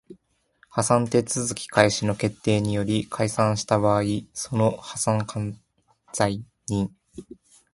[0.71, 4.01] 破産手続開始の決定により解散した場合
[4.33, 5.61] その破産管
[6.11, 6.89] 財人